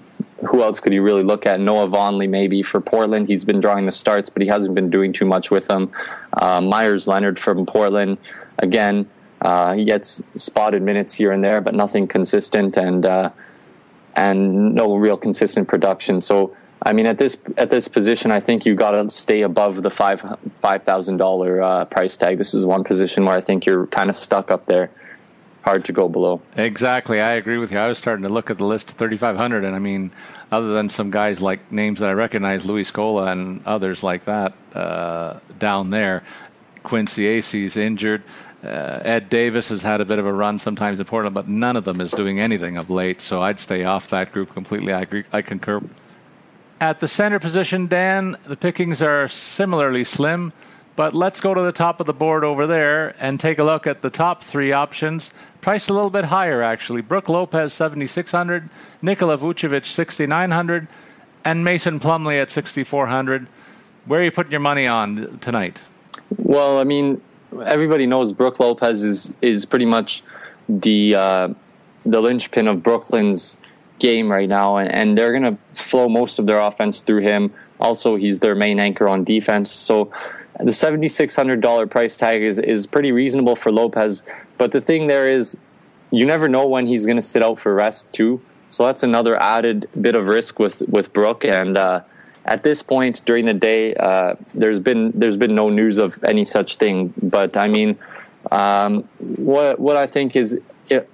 [0.50, 1.60] who else could you really look at?
[1.60, 3.28] Noah Vonleh maybe for Portland.
[3.28, 5.92] He's been drawing the starts, but he hasn't been doing too much with them.
[6.34, 8.18] Uh, Meyers Leonard from Portland
[8.58, 9.10] again,
[9.42, 13.30] uh, he gets spotted minutes here and there, but nothing consistent and uh,
[14.16, 16.22] and no real consistent production.
[16.22, 19.84] So I mean, at this at this position, I think you got to stay above
[19.84, 20.22] the five
[20.60, 22.38] five thousand uh, price tag.
[22.38, 24.90] This is one position where I think you're kind of stuck up there.
[25.64, 26.42] Hard to go below.
[26.58, 27.78] Exactly, I agree with you.
[27.78, 30.12] I was starting to look at the list of 3,500, and I mean,
[30.52, 34.52] other than some guys like names that I recognize, Luis Scola and others like that
[34.74, 36.24] uh, down there,
[36.84, 38.24] Quincy Acy's injured.
[38.64, 41.76] Uh, Ed Davis has had a bit of a run sometimes in Portland, but none
[41.76, 43.20] of them is doing anything of late.
[43.20, 44.94] So I'd stay off that group completely.
[44.94, 45.24] I agree.
[45.34, 45.82] I concur.
[46.80, 50.54] At the center position, Dan, the pickings are similarly slim,
[50.96, 53.88] but let's go to the top of the board over there and take a look
[53.88, 55.32] at the top three options.
[55.62, 57.02] Priced a little bit higher, actually.
[57.02, 58.70] Brook Lopez, 7,600,
[59.02, 60.88] Nikola Vucevic, 6,900,
[61.46, 63.48] and Mason Plumlee at 6,400.
[64.06, 65.80] Where are you putting your money on tonight?
[66.38, 67.22] Well, I mean,
[67.66, 70.24] everybody knows Brook Lopez is is pretty much
[70.70, 71.54] the uh,
[72.06, 73.58] the linchpin of Brooklyn's
[74.00, 77.54] game right now, and, and they're going to flow most of their offense through him.
[77.80, 79.72] Also, he's their main anchor on defense.
[79.72, 80.12] So
[80.60, 84.24] the seventy six hundred dollar price tag is is pretty reasonable for Lopez.
[84.58, 85.58] But the thing there is,
[86.12, 88.42] you never know when he's going to sit out for rest too.
[88.70, 91.78] So that's another added bit of risk with with Brook and.
[91.78, 92.02] Uh,
[92.46, 96.46] at this point during the day, uh, there's been there's been no news of any
[96.46, 97.14] such thing.
[97.22, 97.98] But I mean,
[98.52, 101.10] um, what what I think is, it,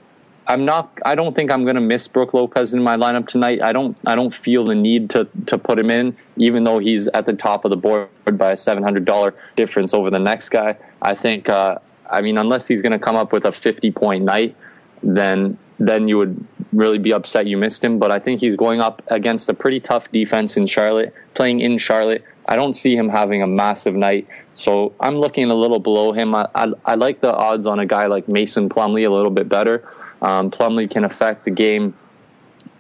[0.47, 0.91] I'm not.
[1.05, 3.61] I don't think I'm going to miss Brook Lopez in my lineup tonight.
[3.61, 3.95] I don't.
[4.05, 7.33] I don't feel the need to to put him in, even though he's at the
[7.33, 10.77] top of the board by a seven hundred dollar difference over the next guy.
[11.01, 11.49] I think.
[11.49, 14.55] Uh, I mean, unless he's going to come up with a fifty point night,
[15.03, 17.99] then then you would really be upset you missed him.
[17.99, 21.77] But I think he's going up against a pretty tough defense in Charlotte, playing in
[21.77, 22.23] Charlotte.
[22.47, 24.27] I don't see him having a massive night.
[24.53, 26.35] So I'm looking a little below him.
[26.35, 29.47] I, I, I like the odds on a guy like Mason Plumlee a little bit
[29.47, 29.87] better.
[30.21, 31.93] Um, Plumlee can affect the game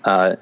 [0.03, 0.35] uh,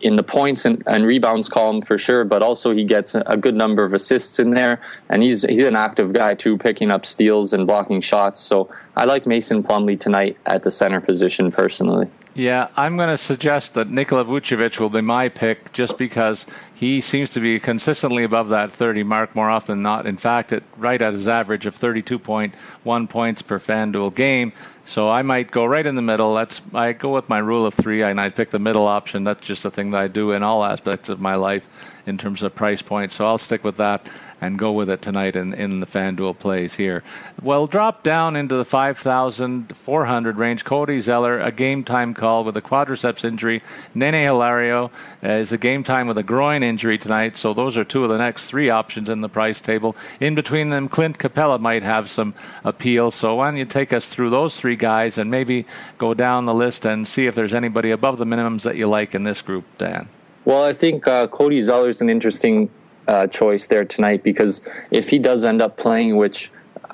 [0.00, 3.54] in the points and, and, rebounds column for sure, but also he gets a good
[3.54, 7.52] number of assists in there, and he's he's an active guy too, picking up steals
[7.52, 8.40] and blocking shots.
[8.40, 12.08] So I like Mason Plumlee tonight at the center position personally.
[12.36, 16.44] Yeah, I'm going to suggest that Nikola Vucevic will be my pick just because
[16.74, 20.04] he seems to be consistently above that 30 mark more often than not.
[20.04, 24.52] In fact, it, right at his average of 32.1 points per FanDuel game.
[24.84, 26.34] So I might go right in the middle.
[26.34, 29.24] That's I go with my rule of three, and I pick the middle option.
[29.24, 31.70] That's just a thing that I do in all aspects of my life
[32.04, 33.14] in terms of price points.
[33.14, 34.06] So I'll stick with that
[34.40, 37.02] and go with it tonight in, in the FanDuel plays here.
[37.42, 40.64] Well, drop down into the 5,400 range.
[40.64, 43.62] Cody Zeller, a game time call with a quadriceps injury.
[43.94, 44.90] Nene Hilario
[45.22, 47.36] is a game time with a groin injury tonight.
[47.36, 49.96] So those are two of the next three options in the price table.
[50.20, 53.10] In between them, Clint Capela might have some appeal.
[53.10, 55.66] So why don't you take us through those three guys and maybe
[55.98, 59.14] go down the list and see if there's anybody above the minimums that you like
[59.14, 60.08] in this group, Dan?
[60.44, 62.70] Well, I think uh, Cody Zeller is an interesting
[63.08, 66.50] uh, choice there tonight because if he does end up playing, which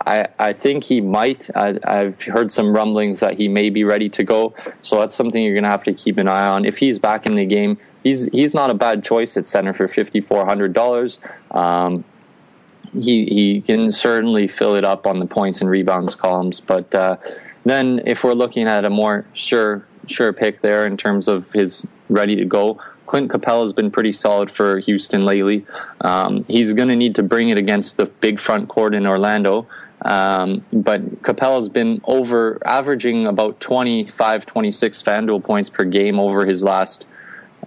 [0.06, 4.08] I, I think he might, I, have heard some rumblings that he may be ready
[4.10, 4.54] to go.
[4.80, 6.64] So that's something you're going to have to keep an eye on.
[6.64, 9.88] If he's back in the game, he's he's not a bad choice at center for
[9.88, 11.20] fifty four hundred dollars.
[11.50, 12.04] Um,
[12.92, 17.16] he he can certainly fill it up on the points and rebounds columns, but uh,
[17.64, 21.86] then if we're looking at a more sure sure pick there in terms of his
[22.08, 25.66] ready to go, Clint Capela has been pretty solid for Houston lately.
[26.00, 29.66] Um, he's going to need to bring it against the big front court in Orlando.
[30.04, 36.62] Um, but Capela's been over averaging about 25, 26 FanDuel points per game over his
[36.62, 37.06] last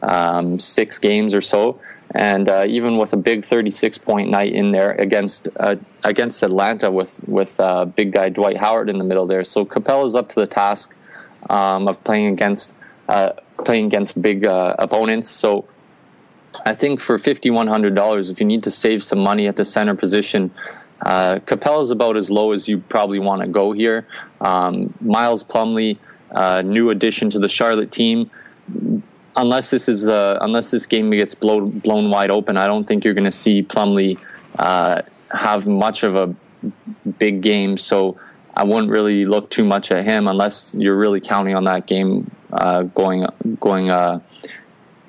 [0.02, 1.80] um, six games or so.
[2.12, 6.90] And uh, even with a big 36 point night in there against uh, against Atlanta
[6.92, 10.36] with with uh, big guy Dwight Howard in the middle there, so Capela's up to
[10.36, 10.94] the task
[11.50, 12.74] um, of playing against
[13.64, 15.30] playing against big uh, opponents.
[15.30, 15.66] So
[16.66, 19.56] I think for fifty one hundred dollars, if you need to save some money at
[19.56, 20.52] the center position,
[21.02, 24.08] uh, Capela is about as low as you probably want to go here.
[24.42, 25.98] Um, Miles Plumlee,
[26.32, 28.32] uh, new addition to the Charlotte team.
[29.36, 33.04] Unless this is uh, unless this game gets blown blown wide open, I don't think
[33.04, 34.18] you're going to see Plumlee
[34.58, 35.02] uh,
[35.32, 36.34] have much of a
[37.20, 37.78] big game.
[37.78, 38.18] So
[38.56, 42.32] I wouldn't really look too much at him unless you're really counting on that game
[42.52, 43.26] uh, going
[43.60, 44.20] going uh,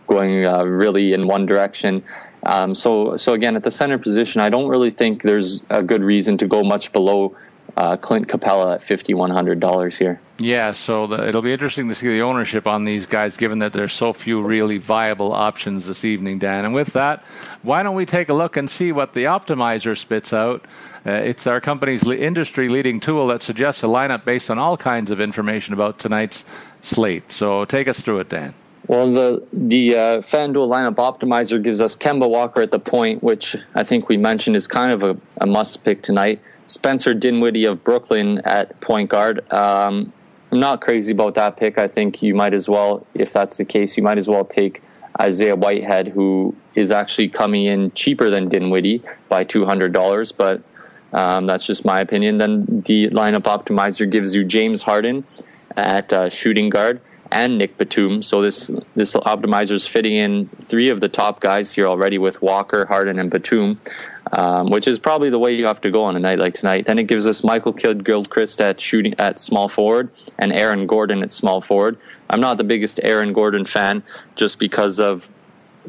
[0.07, 2.03] going uh, really in one direction.
[2.45, 6.03] Um, so so again, at the center position, I don't really think there's a good
[6.03, 7.37] reason to go much below
[7.77, 10.21] uh, Clint Capela at fifty one hundred dollars here.
[10.39, 13.73] Yeah, so the, it'll be interesting to see the ownership on these guys, given that
[13.73, 16.67] there's so few really viable options this evening, Dan.
[16.67, 17.25] And with that,
[17.63, 20.63] why don't we take a look and see what the optimizer spits out?
[21.07, 24.77] Uh, it's our company's le- industry leading tool that suggests a lineup based on all
[24.77, 26.45] kinds of information about tonight's
[26.83, 27.33] slate.
[27.33, 28.53] So take us through it, Dan.
[28.89, 33.57] Well, the the uh, FanDuel lineup optimizer gives us Kemba Walker at the point, which
[33.75, 36.41] I think we mentioned is kind of a, a must pick tonight.
[36.67, 39.51] Spencer Dinwiddie of Brooklyn at point guard.
[39.53, 40.13] Um,
[40.51, 41.79] I'm not crazy about that pick.
[41.79, 44.83] I think you might as well, if that's the case, you might as well take
[45.21, 50.63] Isaiah Whitehead, who is actually coming in cheaper than Dinwiddie by $200, but
[51.13, 52.39] um, that's just my opinion.
[52.39, 55.25] Then the lineup optimizer gives you James Harden
[55.77, 57.01] at uh, shooting guard
[57.31, 58.23] and Nick Batum.
[58.23, 62.43] So this this optimizer is fitting in three of the top guys here already with
[62.43, 63.81] Walker, Harden, and Batum,
[64.33, 66.87] um, which is probably the way you have to go on a night like tonight.
[66.87, 71.23] Then it gives us Michael Kidd Gilchrist at shooting at small forward and Aaron Gordon
[71.23, 71.99] at small forward.
[72.29, 74.03] I'm not the biggest Aaron Gordon fan
[74.35, 75.31] just because of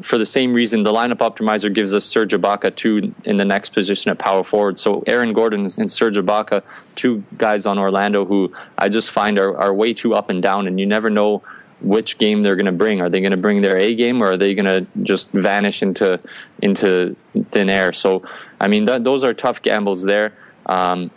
[0.02, 3.70] for the same reason, the lineup optimizer gives us Serge Ibaka two in the next
[3.70, 4.78] position at power forward.
[4.78, 6.62] So Aaron Gordon and Serge Ibaka,
[6.94, 10.66] two guys on Orlando who I just find are, are way too up and down,
[10.66, 11.42] and you never know
[11.80, 13.00] which game they're going to bring.
[13.00, 15.82] Are they going to bring their A game, or are they going to just vanish
[15.82, 16.20] into
[16.60, 17.16] into
[17.50, 17.92] thin air?
[17.92, 18.22] So
[18.60, 20.36] I mean, that, those are tough gambles there.
[20.66, 21.10] Um,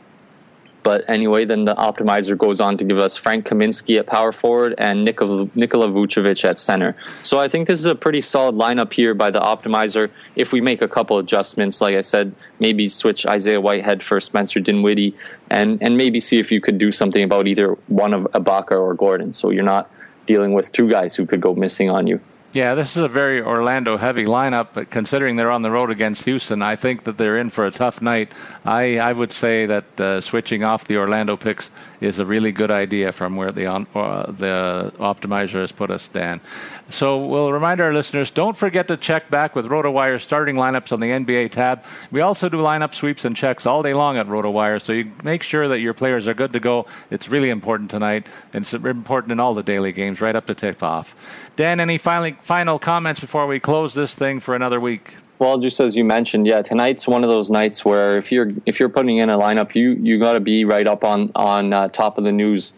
[0.83, 4.73] but anyway, then the optimizer goes on to give us Frank Kaminsky at power forward
[4.77, 6.95] and Nikola, Vucevic at center.
[7.21, 10.09] So I think this is a pretty solid lineup here by the optimizer.
[10.35, 14.59] If we make a couple adjustments, like I said, maybe switch Isaiah Whitehead for Spencer
[14.59, 15.15] Dinwiddie
[15.49, 18.93] and, and maybe see if you could do something about either one of Ibaka or
[18.95, 19.33] Gordon.
[19.33, 19.91] So you're not
[20.25, 22.19] dealing with two guys who could go missing on you.
[22.53, 26.25] Yeah, this is a very Orlando heavy lineup, but considering they're on the road against
[26.25, 28.33] Houston, I think that they're in for a tough night.
[28.65, 31.71] I, I would say that uh, switching off the Orlando picks
[32.01, 36.09] is a really good idea from where the, on, uh, the optimizer has put us,
[36.09, 36.41] Dan.
[36.89, 40.99] So we'll remind our listeners don't forget to check back with RotoWire starting lineups on
[40.99, 41.85] the NBA tab.
[42.11, 45.41] We also do lineup sweeps and checks all day long at RotoWire, so you make
[45.41, 46.85] sure that your players are good to go.
[47.11, 50.53] It's really important tonight, and it's important in all the daily games right up to
[50.53, 51.15] tip off.
[51.55, 55.15] Dan, any final, final comments before we close this thing for another week?
[55.39, 58.79] Well, just as you mentioned, yeah, tonight's one of those nights where if you're if
[58.79, 61.87] you're putting in a lineup, you you got to be right up on on uh,
[61.87, 62.73] top of the news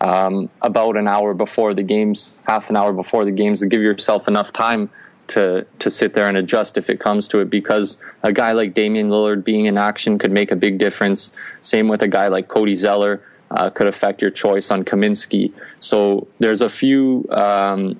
[0.00, 3.82] um, about an hour before the games, half an hour before the games, to give
[3.82, 4.90] yourself enough time
[5.28, 7.50] to to sit there and adjust if it comes to it.
[7.50, 11.30] Because a guy like Damian Lillard being in action could make a big difference.
[11.60, 13.22] Same with a guy like Cody Zeller.
[13.50, 15.52] Uh, could affect your choice on Kaminsky.
[15.80, 17.98] So there's a few um,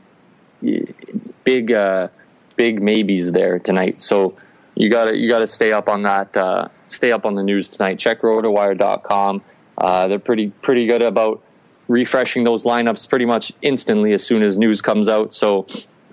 [1.45, 2.09] big uh,
[2.57, 4.03] big maybes there tonight.
[4.03, 4.37] So
[4.75, 6.37] you got to you got to stay up on that.
[6.37, 7.99] Uh, stay up on the news tonight.
[7.99, 9.43] Check rotowire.com.
[9.77, 11.43] Uh, they're pretty pretty good about
[11.89, 15.33] refreshing those lineups pretty much instantly as soon as news comes out.
[15.33, 15.67] So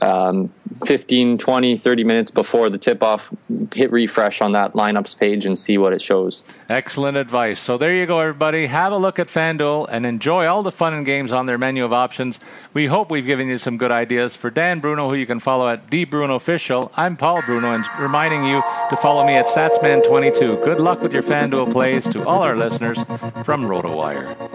[0.06, 0.54] um,
[0.86, 3.34] 15, 20, 30 minutes before the tip off,
[3.74, 6.44] hit refresh on that lineups page and see what it shows.
[6.70, 7.60] Excellent advice.
[7.60, 8.68] So there you go, everybody.
[8.68, 11.84] Have a look at FanDuel and enjoy all the fun and games on their menu
[11.84, 12.40] of options.
[12.74, 14.36] We hope we've given you some good ideas.
[14.36, 18.62] For Dan Bruno, who you can follow at DBrunoOfficial, I'm Paul Bruno and reminding you
[18.90, 20.64] to follow me at StatsMan22.
[20.64, 22.98] Good luck with your FanDuel plays to all our listeners
[23.44, 24.55] from RotoWire.